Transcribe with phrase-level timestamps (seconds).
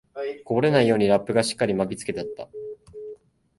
[0.45, 2.49] こぼれないようにラップがしっかり巻きつけてあった